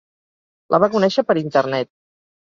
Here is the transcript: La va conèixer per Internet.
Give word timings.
La 0.75 0.79
va 0.83 0.89
conèixer 0.95 1.23
per 1.27 1.35
Internet. 1.41 1.91